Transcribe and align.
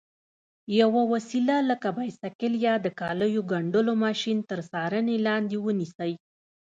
یوه 0.79 1.01
وسیله 1.13 1.55
لکه 1.69 1.89
بایسکل 1.97 2.53
یا 2.65 2.75
د 2.85 2.87
کالیو 2.99 3.47
ګنډلو 3.51 3.93
ماشین 4.05 4.37
تر 4.49 4.59
څارنې 4.71 5.15
لاندې 5.27 5.57
ونیسئ. 5.65 6.11